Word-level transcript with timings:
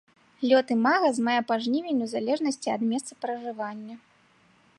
Лёт 0.51 0.71
імага 0.75 1.11
з 1.17 1.25
мая 1.27 1.41
па 1.51 1.55
жнівень 1.65 2.01
у 2.07 2.09
залежнасці 2.15 2.67
ад 2.77 2.81
месцапражывання. 2.95 3.95